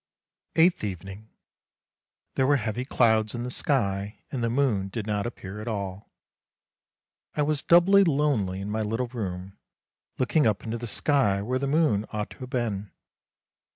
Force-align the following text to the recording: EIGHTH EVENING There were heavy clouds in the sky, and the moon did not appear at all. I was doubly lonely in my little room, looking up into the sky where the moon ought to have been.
EIGHTH 0.55 0.83
EVENING 0.83 1.29
There 2.33 2.47
were 2.47 2.55
heavy 2.55 2.85
clouds 2.85 3.35
in 3.35 3.43
the 3.43 3.51
sky, 3.51 4.23
and 4.31 4.43
the 4.43 4.49
moon 4.49 4.87
did 4.87 5.05
not 5.05 5.27
appear 5.27 5.61
at 5.61 5.67
all. 5.67 6.09
I 7.35 7.43
was 7.43 7.61
doubly 7.61 8.03
lonely 8.03 8.61
in 8.61 8.71
my 8.71 8.81
little 8.81 9.09
room, 9.09 9.59
looking 10.17 10.47
up 10.47 10.63
into 10.63 10.79
the 10.79 10.87
sky 10.87 11.43
where 11.43 11.59
the 11.59 11.67
moon 11.67 12.07
ought 12.11 12.31
to 12.31 12.39
have 12.39 12.49
been. 12.49 12.89